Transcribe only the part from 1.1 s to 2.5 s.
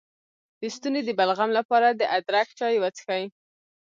بلغم لپاره د ادرک